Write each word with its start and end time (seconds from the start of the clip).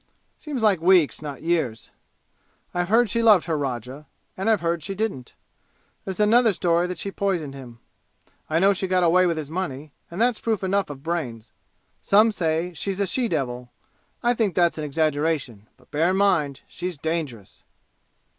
seems 0.39 0.63
like 0.63 0.81
weeks, 0.81 1.21
not 1.21 1.43
years! 1.43 1.91
I've 2.73 2.87
heard 2.89 3.07
she 3.07 3.21
loved 3.21 3.45
her 3.45 3.55
rajah. 3.55 4.07
And 4.35 4.49
I've 4.49 4.61
heard 4.61 4.81
she 4.81 4.95
didn't! 4.95 5.35
There's 6.05 6.19
another 6.19 6.53
story 6.53 6.87
that 6.87 6.97
she 6.97 7.11
poisoned 7.11 7.53
him. 7.53 7.77
I 8.49 8.57
know 8.57 8.73
she 8.73 8.87
got 8.87 9.03
away 9.03 9.27
with 9.27 9.37
his 9.37 9.51
money 9.51 9.91
and 10.09 10.19
that's 10.19 10.39
proof 10.39 10.63
enough 10.63 10.89
of 10.89 11.03
brains! 11.03 11.51
Some 12.01 12.31
say 12.31 12.71
she's 12.73 12.99
a 12.99 13.05
she 13.05 13.27
devil. 13.27 13.69
I 14.23 14.33
think 14.33 14.55
that's 14.55 14.79
an 14.79 14.85
exaggeration, 14.85 15.67
but 15.77 15.91
bear 15.91 16.09
in 16.09 16.17
mind 16.17 16.61
she's 16.65 16.97
dangerous!" 16.97 17.63